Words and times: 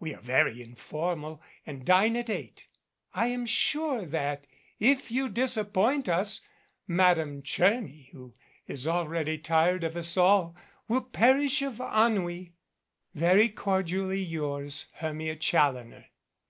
We 0.00 0.14
are 0.14 0.20
very 0.22 0.62
informal 0.62 1.42
and 1.66 1.84
dine 1.84 2.16
at 2.16 2.30
eight. 2.30 2.68
ft 2.68 2.68
I 3.20 3.26
am 3.26 3.44
sure 3.44 4.06
that 4.06 4.46
if 4.80 5.10
you 5.10 5.28
disappoint 5.28 6.08
us 6.08 6.40
Madame 6.86 7.42
Tcherny, 7.42 8.08
who 8.12 8.32
is 8.66 8.86
already 8.86 9.36
tired 9.36 9.84
of 9.84 9.94
us 9.94 10.16
all, 10.16 10.56
will 10.88 11.02
perish 11.02 11.60
of 11.60 11.80
ennui. 11.82 12.54
Very 13.12 13.50
cordially 13.50 14.22
yours, 14.22 14.86
HERMIA 15.00 15.36
CHALLONER. 15.36 16.06